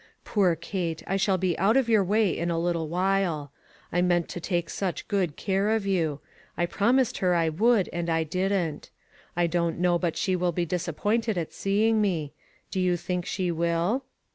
[0.25, 3.51] Poor Kate; I shall be out of your way in a little while.
[3.91, 6.21] I meant to take such good care of you;
[6.57, 8.89] I promised her I would, and I didn't.
[9.35, 12.33] I don't know but she will be disappointed at seeing me;
[12.71, 14.03] do you think she will